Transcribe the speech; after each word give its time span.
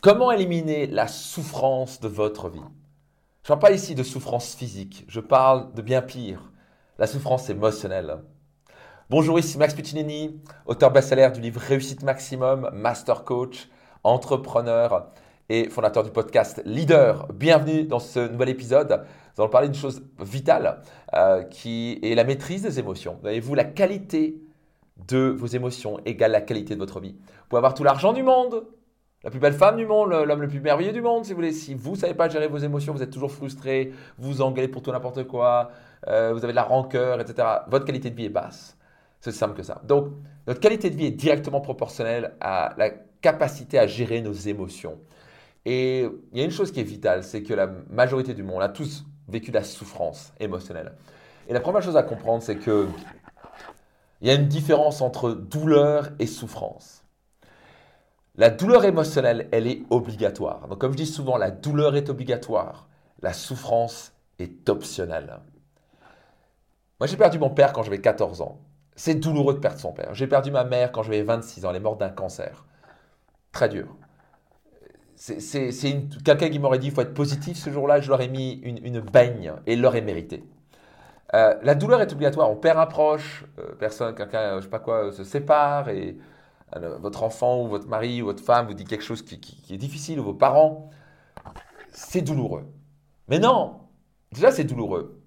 Comment 0.00 0.30
éliminer 0.30 0.86
la 0.86 1.08
souffrance 1.08 1.98
de 1.98 2.06
votre 2.06 2.48
vie? 2.48 2.60
Je 3.42 3.52
ne 3.52 3.58
parle 3.58 3.58
pas 3.58 3.72
ici 3.72 3.96
de 3.96 4.04
souffrance 4.04 4.54
physique, 4.54 5.04
je 5.08 5.18
parle 5.18 5.74
de 5.74 5.82
bien 5.82 6.02
pire, 6.02 6.52
la 7.00 7.08
souffrance 7.08 7.50
émotionnelle. 7.50 8.18
Bonjour, 9.10 9.40
ici 9.40 9.58
Max 9.58 9.74
Puccinini, 9.74 10.40
auteur 10.66 10.92
best-seller 10.92 11.30
du 11.34 11.40
livre 11.40 11.60
Réussite 11.60 12.04
Maximum, 12.04 12.70
master 12.74 13.24
coach, 13.24 13.68
entrepreneur 14.04 15.10
et 15.48 15.68
fondateur 15.68 16.04
du 16.04 16.10
podcast 16.10 16.62
Leader. 16.64 17.26
Bienvenue 17.34 17.82
dans 17.82 17.98
ce 17.98 18.20
nouvel 18.20 18.50
épisode. 18.50 19.04
Nous 19.36 19.42
allons 19.42 19.50
parler 19.50 19.66
d'une 19.68 19.80
chose 19.80 20.04
vitale 20.20 20.80
euh, 21.14 21.42
qui 21.42 21.98
est 22.04 22.14
la 22.14 22.22
maîtrise 22.22 22.62
des 22.62 22.78
émotions. 22.78 23.18
Voyez-vous, 23.22 23.56
la 23.56 23.64
qualité 23.64 24.40
de 25.08 25.34
vos 25.36 25.48
émotions 25.48 25.98
égale 26.06 26.30
la 26.30 26.40
qualité 26.40 26.76
de 26.76 26.78
votre 26.78 27.00
vie? 27.00 27.16
Vous 27.18 27.48
pouvez 27.48 27.58
avoir 27.58 27.74
tout 27.74 27.82
l'argent 27.82 28.12
du 28.12 28.22
monde, 28.22 28.64
la 29.28 29.30
plus 29.30 29.40
belle 29.40 29.52
femme 29.52 29.76
du 29.76 29.84
monde, 29.84 30.08
l'homme 30.08 30.40
le 30.40 30.48
plus 30.48 30.62
merveilleux 30.62 30.92
du 30.92 31.02
monde, 31.02 31.26
si 31.26 31.32
vous 31.32 31.36
voulez. 31.36 31.52
Si 31.52 31.74
vous 31.74 31.96
savez 31.96 32.14
pas 32.14 32.30
gérer 32.30 32.48
vos 32.48 32.56
émotions, 32.56 32.94
vous 32.94 33.02
êtes 33.02 33.10
toujours 33.10 33.30
frustré, 33.30 33.92
vous 34.16 34.32
vous 34.32 34.40
engueulez 34.40 34.68
pour 34.68 34.80
tout 34.80 34.90
n'importe 34.90 35.24
quoi, 35.24 35.70
euh, 36.06 36.32
vous 36.32 36.42
avez 36.44 36.54
de 36.54 36.56
la 36.56 36.62
rancœur, 36.62 37.20
etc. 37.20 37.46
Votre 37.66 37.84
qualité 37.84 38.08
de 38.08 38.16
vie 38.16 38.24
est 38.24 38.30
basse. 38.30 38.78
C'est 39.20 39.32
simple 39.32 39.54
que 39.54 39.62
ça. 39.62 39.82
Donc, 39.84 40.06
notre 40.46 40.60
qualité 40.60 40.88
de 40.88 40.96
vie 40.96 41.04
est 41.04 41.10
directement 41.10 41.60
proportionnelle 41.60 42.36
à 42.40 42.72
la 42.78 42.88
capacité 43.20 43.78
à 43.78 43.86
gérer 43.86 44.22
nos 44.22 44.32
émotions. 44.32 44.98
Et 45.66 46.08
il 46.32 46.38
y 46.38 46.40
a 46.40 46.44
une 46.46 46.50
chose 46.50 46.72
qui 46.72 46.80
est 46.80 46.84
vitale, 46.84 47.22
c'est 47.22 47.42
que 47.42 47.52
la 47.52 47.68
majorité 47.90 48.32
du 48.32 48.42
monde 48.42 48.62
a 48.62 48.70
tous 48.70 49.04
vécu 49.28 49.50
de 49.50 49.56
la 49.56 49.62
souffrance 49.62 50.32
émotionnelle. 50.40 50.92
Et 51.48 51.52
la 51.52 51.60
première 51.60 51.82
chose 51.82 51.98
à 51.98 52.02
comprendre, 52.02 52.42
c'est 52.42 52.56
que 52.56 52.86
il 54.22 54.28
y 54.28 54.30
a 54.30 54.34
une 54.34 54.48
différence 54.48 55.02
entre 55.02 55.32
douleur 55.32 56.08
et 56.18 56.26
souffrance. 56.26 57.04
La 58.38 58.50
douleur 58.50 58.84
émotionnelle, 58.84 59.48
elle 59.50 59.66
est 59.66 59.82
obligatoire. 59.90 60.68
Donc 60.68 60.78
comme 60.78 60.92
je 60.92 60.98
dis 60.98 61.06
souvent, 61.06 61.36
la 61.36 61.50
douleur 61.50 61.96
est 61.96 62.08
obligatoire, 62.08 62.88
la 63.20 63.32
souffrance 63.32 64.12
est 64.38 64.68
optionnelle. 64.68 65.40
Moi, 67.00 67.08
j'ai 67.08 67.16
perdu 67.16 67.40
mon 67.40 67.50
père 67.50 67.72
quand 67.72 67.82
j'avais 67.82 68.00
14 68.00 68.40
ans. 68.40 68.60
C'est 68.94 69.16
douloureux 69.16 69.54
de 69.54 69.58
perdre 69.58 69.80
son 69.80 69.92
père. 69.92 70.14
J'ai 70.14 70.28
perdu 70.28 70.52
ma 70.52 70.62
mère 70.62 70.92
quand 70.92 71.02
j'avais 71.02 71.22
26 71.22 71.64
ans. 71.64 71.70
Elle 71.70 71.76
est 71.76 71.80
morte 71.80 71.98
d'un 71.98 72.10
cancer. 72.10 72.64
Très 73.50 73.68
dur. 73.68 73.96
C'est 75.16 75.72
quelqu'un 76.24 76.48
qui 76.48 76.60
m'aurait 76.60 76.78
dit 76.78 76.88
il 76.88 76.92
faut 76.92 77.00
être 77.00 77.14
positif 77.14 77.56
ce 77.56 77.70
jour-là. 77.70 78.00
Je 78.00 78.08
leur 78.08 78.20
ai 78.20 78.28
mis 78.28 78.52
une, 78.62 79.00
baigne 79.00 79.52
et 79.66 79.72
ai 79.72 80.00
mérité. 80.00 80.44
Euh, 81.34 81.56
la 81.62 81.74
douleur 81.74 82.00
est 82.00 82.12
obligatoire. 82.12 82.48
On 82.50 82.56
perd 82.56 82.78
un 82.78 82.86
proche, 82.86 83.44
euh, 83.58 83.74
personne, 83.80 84.14
quelqu'un, 84.14 84.58
je 84.58 84.62
sais 84.62 84.70
pas 84.70 84.78
quoi, 84.78 85.10
se 85.12 85.24
sépare 85.24 85.88
et 85.88 86.10
euh, 86.10 86.22
votre 86.76 87.22
enfant 87.22 87.62
ou 87.62 87.68
votre 87.68 87.88
mari 87.88 88.22
ou 88.22 88.26
votre 88.26 88.42
femme 88.42 88.66
vous 88.66 88.74
dit 88.74 88.84
quelque 88.84 89.04
chose 89.04 89.22
qui, 89.22 89.36
est 89.70 89.76
difficile, 89.76 90.20
ou 90.20 90.24
vos 90.24 90.34
parents, 90.34 90.90
c'est 91.90 92.22
douloureux. 92.22 92.66
Mais 93.28 93.38
non, 93.38 93.80
déjà 94.32 94.50
c'est 94.50 94.64
douloureux. 94.64 95.20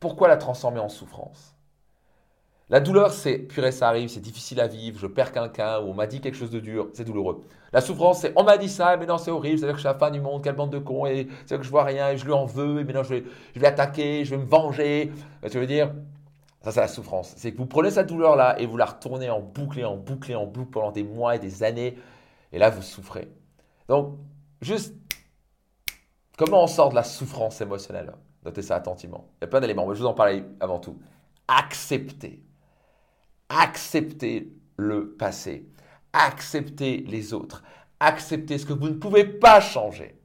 Pourquoi 0.00 0.28
la 0.28 0.36
transformer 0.36 0.80
en 0.80 0.88
souffrance? 0.88 1.54
La 2.68 2.80
douleur, 2.80 3.12
c'est 3.12 3.38
purée, 3.38 3.70
ça 3.70 3.88
arrive, 3.88 4.08
c'est 4.08 4.20
difficile 4.20 4.60
à 4.60 4.66
vivre, 4.66 4.98
je 4.98 5.06
perds 5.06 5.30
quelqu'un, 5.30 5.78
ou 5.78 5.90
on 5.90 5.94
m'a 5.94 6.08
dit 6.08 6.20
quelque 6.20 6.34
chose 6.36 6.50
de 6.50 6.58
dur, 6.58 6.88
c'est 6.94 7.04
douloureux. 7.04 7.42
La 7.72 7.80
souffrance, 7.80 8.20
c'est 8.22 8.32
on 8.34 8.42
m'a 8.42 8.58
dit 8.58 8.68
ça, 8.68 8.96
mais 8.96 9.06
non, 9.06 9.18
c'est 9.18 9.30
horrible, 9.30 9.58
c'est-à-dire 9.58 9.74
que 9.74 9.82
je 9.82 9.86
suis 9.86 9.92
la 9.92 9.98
fin 9.98 10.10
du 10.10 10.20
monde, 10.20 10.42
quelle 10.42 10.56
bande 10.56 10.70
de 10.70 10.78
cons, 10.78 11.06
et 11.06 11.28
c'est 11.46 11.58
que 11.58 11.62
je 11.62 11.70
vois 11.70 11.84
rien, 11.84 12.10
et 12.10 12.16
je 12.16 12.24
lui 12.24 12.32
en 12.32 12.44
veux, 12.44 12.80
et 12.80 12.84
maintenant 12.84 13.04
je 13.04 13.14
vais, 13.14 13.24
je 13.54 13.60
vais 13.60 13.68
attaquer, 13.68 14.24
je 14.24 14.30
vais 14.34 14.42
me 14.42 14.48
venger. 14.48 15.12
Tu 15.48 15.60
veux 15.60 15.66
dire, 15.66 15.92
ça, 16.66 16.72
c'est 16.72 16.80
la 16.80 16.88
souffrance. 16.88 17.32
C'est 17.36 17.52
que 17.52 17.58
vous 17.58 17.66
prenez 17.66 17.92
cette 17.92 18.08
douleur-là 18.08 18.58
et 18.58 18.66
vous 18.66 18.76
la 18.76 18.86
retournez 18.86 19.30
en 19.30 19.38
boucle 19.38 19.78
et 19.78 19.84
en 19.84 19.96
boucle 19.96 20.32
et 20.32 20.34
en 20.34 20.46
boucle 20.46 20.70
pendant 20.70 20.90
des 20.90 21.04
mois 21.04 21.36
et 21.36 21.38
des 21.38 21.62
années. 21.62 21.96
Et 22.50 22.58
là, 22.58 22.70
vous 22.70 22.82
souffrez. 22.82 23.30
Donc, 23.86 24.18
juste, 24.60 24.92
comment 26.36 26.64
on 26.64 26.66
sort 26.66 26.88
de 26.88 26.96
la 26.96 27.04
souffrance 27.04 27.60
émotionnelle? 27.60 28.12
Notez 28.44 28.62
ça 28.62 28.74
attentivement. 28.74 29.28
Il 29.38 29.42
y 29.42 29.44
a 29.44 29.46
plein 29.46 29.60
d'éléments, 29.60 29.86
mais 29.86 29.94
je 29.94 30.00
vous 30.00 30.08
en 30.08 30.14
parlais 30.14 30.44
avant 30.58 30.80
tout. 30.80 30.98
Accepter. 31.46 32.42
Accepter 33.48 34.52
le 34.76 35.12
passé. 35.12 35.68
Accepter 36.12 37.04
les 37.06 37.32
autres. 37.32 37.62
Accepter 38.00 38.58
ce 38.58 38.66
que 38.66 38.72
vous 38.72 38.88
ne 38.88 38.94
pouvez 38.94 39.24
pas 39.24 39.60
changer. 39.60 40.20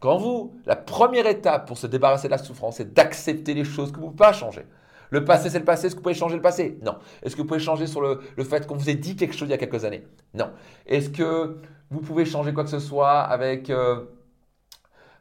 Quand 0.00 0.16
vous, 0.16 0.58
la 0.64 0.76
première 0.76 1.26
étape 1.26 1.66
pour 1.66 1.76
se 1.76 1.86
débarrasser 1.86 2.28
de 2.28 2.32
la 2.32 2.38
souffrance, 2.38 2.76
c'est 2.76 2.94
d'accepter 2.94 3.52
les 3.52 3.64
choses 3.64 3.92
que 3.92 3.96
vous 3.96 4.06
ne 4.06 4.10
pouvez 4.12 4.24
pas 4.24 4.32
changer. 4.32 4.64
Le 5.10 5.24
passé, 5.24 5.50
c'est 5.50 5.58
le 5.58 5.64
passé. 5.64 5.86
Est-ce 5.86 5.94
que 5.94 6.00
vous 6.00 6.02
pouvez 6.02 6.14
changer 6.14 6.36
le 6.36 6.42
passé? 6.42 6.78
Non. 6.82 6.96
Est-ce 7.22 7.36
que 7.36 7.42
vous 7.42 7.46
pouvez 7.46 7.60
changer 7.60 7.86
sur 7.86 8.00
le, 8.00 8.20
fait 8.44 8.66
qu'on 8.66 8.76
vous 8.76 8.90
ait 8.90 8.94
dit 8.94 9.16
quelque 9.16 9.34
chose 9.34 9.48
il 9.48 9.52
y 9.52 9.54
a 9.54 9.58
quelques 9.58 9.84
années? 9.84 10.04
Non. 10.34 10.50
Est-ce 10.86 11.10
que 11.10 11.58
vous 11.90 12.00
pouvez 12.00 12.24
changer 12.24 12.52
quoi 12.52 12.64
que 12.64 12.70
ce 12.70 12.78
soit 12.78 13.20
avec, 13.20 13.70
euh, 13.70 14.04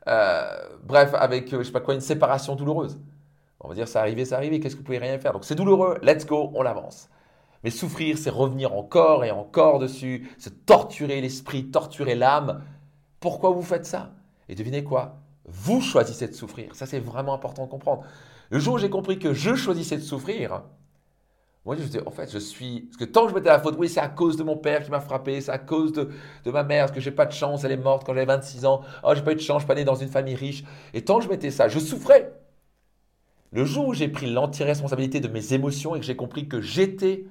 euh, 0.07 0.43
bref, 0.83 1.13
avec, 1.13 1.53
euh, 1.53 1.59
je 1.59 1.63
sais 1.63 1.71
pas 1.71 1.81
quoi, 1.81 1.93
une 1.93 2.01
séparation 2.01 2.55
douloureuse? 2.55 2.99
On 3.59 3.67
va 3.67 3.75
dire, 3.75 3.87
ça 3.87 4.01
arrivé, 4.01 4.25
ça 4.25 4.37
arrivé. 4.37 4.59
Qu'est-ce 4.59 4.75
que 4.75 4.79
vous 4.79 4.85
pouvez 4.85 4.97
rien 4.97 5.17
faire? 5.19 5.33
Donc 5.33 5.45
c'est 5.45 5.55
douloureux. 5.55 5.97
Let's 6.01 6.25
go, 6.25 6.51
on 6.53 6.65
avance. 6.65 7.09
Mais 7.63 7.71
souffrir, 7.71 8.17
c'est 8.17 8.29
revenir 8.29 8.75
encore 8.75 9.23
et 9.23 9.31
encore 9.31 9.79
dessus, 9.79 10.29
se 10.37 10.49
torturer 10.49 11.19
l'esprit, 11.19 11.65
torturer 11.65 12.13
l'âme. 12.13 12.63
Pourquoi 13.19 13.49
vous 13.49 13.63
faites 13.63 13.87
ça? 13.87 14.11
Et 14.49 14.53
devinez 14.53 14.83
quoi? 14.83 15.17
Vous 15.45 15.81
choisissez 15.81 16.27
de 16.27 16.33
souffrir. 16.33 16.75
Ça, 16.75 16.85
c'est 16.85 16.99
vraiment 16.99 17.33
important 17.33 17.65
de 17.65 17.71
comprendre. 17.71 18.03
Le 18.49 18.59
jour 18.59 18.75
où 18.75 18.77
j'ai 18.77 18.89
compris 18.89 19.19
que 19.19 19.33
je 19.33 19.55
choisissais 19.55 19.97
de 19.97 20.01
souffrir, 20.01 20.63
moi, 21.65 21.75
je 21.75 21.81
disais, 21.81 22.01
en 22.05 22.11
fait, 22.11 22.31
je 22.31 22.37
suis. 22.37 22.81
Parce 22.81 22.97
que 22.97 23.05
tant 23.05 23.23
que 23.23 23.29
je 23.31 23.35
mettais 23.35 23.49
la 23.49 23.59
faute, 23.59 23.75
oui, 23.79 23.89
c'est 23.89 23.99
à 23.99 24.07
cause 24.07 24.37
de 24.37 24.43
mon 24.43 24.55
père 24.55 24.83
qui 24.83 24.91
m'a 24.91 24.99
frappé, 24.99 25.41
c'est 25.41 25.51
à 25.51 25.57
cause 25.57 25.93
de, 25.93 26.11
ma 26.45 26.63
mère, 26.63 26.85
parce 26.85 26.91
que 26.91 26.99
j'ai 26.99 27.11
pas 27.11 27.25
de 27.25 27.31
chance, 27.31 27.63
elle 27.63 27.71
est 27.71 27.77
morte 27.77 28.03
quand 28.05 28.13
j'avais 28.13 28.27
26 28.27 28.65
ans. 28.65 28.81
Oh, 29.03 29.13
j'ai 29.15 29.23
pas 29.23 29.31
eu 29.31 29.35
de 29.35 29.39
chance, 29.39 29.61
je 29.61 29.65
suis 29.65 29.67
pas 29.67 29.75
né 29.75 29.83
dans 29.83 29.95
une 29.95 30.09
famille 30.09 30.35
riche. 30.35 30.63
Et 30.93 31.03
tant 31.03 31.17
que 31.17 31.23
je 31.23 31.29
mettais 31.29 31.49
ça, 31.49 31.67
je 31.67 31.79
souffrais. 31.79 32.33
Le 33.51 33.65
jour 33.65 33.87
où 33.87 33.93
j'ai 33.95 34.09
pris 34.09 34.31
l'anti-responsabilité 34.31 35.19
de 35.19 35.27
mes 35.27 35.53
émotions 35.53 35.95
et 35.95 35.99
que 35.99 36.05
j'ai 36.05 36.15
compris 36.15 36.47
que 36.47 36.61
j'étais 36.61 37.25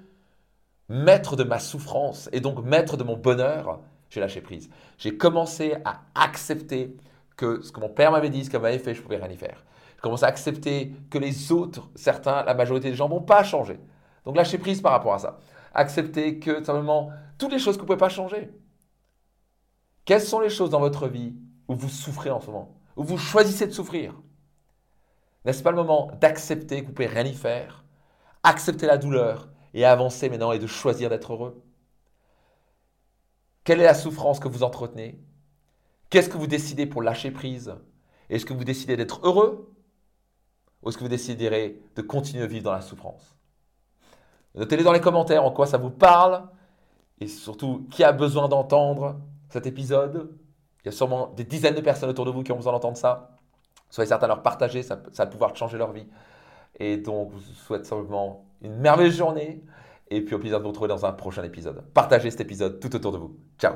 maître 0.89 1.37
de 1.37 1.45
ma 1.45 1.61
souffrance 1.61 2.29
et 2.33 2.41
donc 2.41 2.65
maître 2.65 2.97
de 2.97 3.05
mon 3.05 3.17
bonheur, 3.17 3.81
j'ai 4.11 4.21
lâché 4.21 4.41
prise. 4.41 4.69
J'ai 4.99 5.17
commencé 5.17 5.77
à 5.85 6.03
accepter 6.15 6.97
que 7.37 7.62
ce 7.62 7.72
que 7.72 7.81
mon 7.81 7.89
père 7.89 8.12
m'avait 8.12 8.31
dit, 8.31 8.45
ce 8.45 8.50
qu'il 8.50 8.59
m'avait 8.59 8.78
fait, 8.78 8.95
je 8.95 9.03
pouvais 9.03 9.17
rien 9.17 9.31
y 9.31 9.37
faire 9.37 9.65
commence 10.05 10.22
à 10.22 10.27
accepter 10.27 10.93
que 11.09 11.17
les 11.17 11.50
autres, 11.50 11.89
certains, 11.95 12.45
la 12.45 12.53
majorité 12.53 12.91
des 12.91 12.95
gens, 12.95 13.09
vont 13.09 13.22
pas 13.22 13.43
changer. 13.43 13.81
Donc 14.27 14.37
lâcher 14.37 14.59
prise 14.59 14.83
par 14.83 14.93
rapport 14.93 15.15
à 15.15 15.19
ça. 15.19 15.39
Accepter 15.73 16.39
que 16.39 16.62
simplement 16.62 17.11
toutes 17.39 17.53
les 17.53 17.59
choses 17.59 17.77
que 17.77 17.81
vous 17.81 17.87
ne 17.87 17.94
pouvez 17.94 17.99
pas 17.99 18.11
changer. 18.11 18.50
Quelles 20.05 20.21
sont 20.21 20.41
les 20.41 20.50
choses 20.50 20.69
dans 20.69 20.78
votre 20.78 21.09
vie 21.09 21.34
où 21.69 21.75
vous 21.75 21.89
souffrez 21.89 22.31
en 22.31 22.41
ce 22.41 22.49
moment, 22.49 22.77
où 22.97 23.03
vous 23.03 23.17
choisissez 23.17 23.67
de 23.67 23.73
souffrir? 23.73 24.15
N'est-ce 25.47 25.62
pas 25.62 25.71
le 25.71 25.78
moment 25.78 26.11
d'accepter 26.21 26.81
que 26.81 26.84
vous 26.84 26.91
ne 26.91 26.97
pouvez 26.97 27.09
rien 27.09 27.25
y 27.25 27.34
faire, 27.34 27.83
accepter 28.43 28.87
la 28.87 28.99
douleur 28.99 29.49
et 29.73 29.87
avancer 29.87 30.28
maintenant 30.28 30.53
et 30.53 30.59
de 30.59 30.67
choisir 30.67 31.09
d'être 31.09 31.33
heureux? 31.33 31.62
Quelle 33.65 33.81
est 33.81 33.84
la 33.84 33.94
souffrance 33.94 34.39
que 34.39 34.49
vous 34.49 34.62
entretenez? 34.62 35.19
Qu'est-ce 36.11 36.29
que 36.29 36.37
vous 36.37 36.47
décidez 36.47 36.87
pour 36.87 37.03
lâcher 37.03 37.31
prise? 37.31 37.75
Est-ce 38.31 38.47
que 38.47 38.53
vous 38.53 38.65
décidez 38.65 38.97
d'être 38.97 39.21
heureux? 39.25 39.75
Ou 40.83 40.89
est-ce 40.89 40.99
que 40.99 41.03
vous 41.03 41.09
déciderez 41.09 41.83
de 41.97 42.03
continuer 42.03 42.45
à 42.45 42.47
vivre 42.47 42.65
dans 42.65 42.73
la 42.73 42.81
souffrance? 42.81 43.35
Notez-les 44.55 44.85
dans 44.85 44.93
les 44.93 45.01
commentaires 45.01 45.45
en 45.45 45.51
quoi 45.51 45.67
ça 45.67 45.79
vous 45.79 45.91
parle 45.91 46.49
et 47.21 47.27
surtout 47.27 47.87
qui 47.91 48.05
a 48.05 48.13
besoin 48.13 48.49
d'entendre 48.49 49.21
cet 49.49 49.67
épisode? 49.67 50.37
Il 50.85 50.87
y 50.87 50.89
a 50.89 50.93
sûrement 50.93 51.29
des 51.29 51.45
dizaines 51.45 51.75
de 51.75 51.81
personnes 51.81 52.11
autour 52.11 52.27
de 52.27 52.31
vous 52.31 52.43
qui 52.43 52.53
ont 52.53 52.57
besoin 52.57 52.73
d'entendre 52.73 52.97
ça. 52.97 53.39
Soyez 53.91 54.09
certains 54.09 54.27
de 54.27 54.33
leur 54.33 54.43
partager, 54.43 54.83
ça, 54.83 55.03
ça 55.13 55.23
a 55.23 55.27
le 55.27 55.31
pouvoir 55.31 55.53
de 55.53 55.57
changer 55.57 55.79
leur 55.79 55.93
vie. 55.93 56.07
Et 56.79 56.97
donc, 56.97 57.31
je 57.33 57.37
vous 57.37 57.55
souhaite 57.55 57.87
simplement 57.87 58.45
une 58.61 58.77
merveilleuse 58.77 59.17
journée 59.17 59.65
et 60.09 60.21
puis 60.21 60.35
au 60.35 60.39
plaisir 60.39 60.59
de 60.59 60.63
vous 60.63 60.71
retrouver 60.71 60.89
dans 60.89 61.07
un 61.07 61.13
prochain 61.13 61.43
épisode. 61.43 61.83
Partagez 61.95 62.31
cet 62.31 62.41
épisode 62.41 62.81
tout 62.81 62.95
autour 62.95 63.13
de 63.13 63.19
vous. 63.19 63.37
Ciao 63.59 63.75